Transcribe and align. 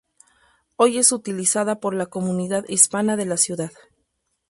Hoy 0.77 0.97
es 0.97 1.11
utilizada 1.11 1.79
por 1.79 1.93
la 1.93 2.07
comunidad 2.07 2.65
hispana 2.69 3.15
de 3.17 3.27
la 3.27 3.37
ciudad. 3.37 3.69